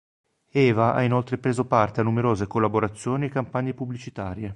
Eva 0.49 0.95
ha 0.95 1.03
inoltre 1.03 1.37
preso 1.37 1.65
parte 1.67 1.99
a 1.99 2.03
numerose 2.03 2.47
collaborazioni 2.47 3.25
e 3.25 3.29
campagne 3.29 3.75
pubblicitarie. 3.75 4.49